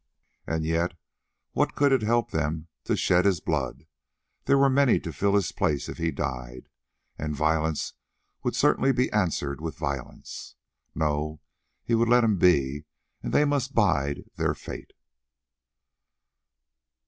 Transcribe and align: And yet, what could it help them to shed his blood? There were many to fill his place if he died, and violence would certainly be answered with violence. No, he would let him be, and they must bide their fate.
And 0.47 0.65
yet, 0.65 0.93
what 1.51 1.75
could 1.75 1.91
it 1.91 2.01
help 2.01 2.31
them 2.31 2.69
to 2.85 2.97
shed 2.97 3.23
his 3.23 3.39
blood? 3.39 3.85
There 4.45 4.57
were 4.57 4.67
many 4.67 4.99
to 4.99 5.13
fill 5.13 5.35
his 5.35 5.51
place 5.51 5.87
if 5.87 5.99
he 5.99 6.09
died, 6.09 6.69
and 7.19 7.35
violence 7.35 7.93
would 8.41 8.55
certainly 8.55 8.91
be 8.91 9.11
answered 9.11 9.61
with 9.61 9.77
violence. 9.77 10.55
No, 10.95 11.39
he 11.83 11.93
would 11.93 12.09
let 12.09 12.23
him 12.23 12.39
be, 12.39 12.85
and 13.21 13.31
they 13.31 13.45
must 13.45 13.75
bide 13.75 14.23
their 14.37 14.55
fate. 14.55 14.89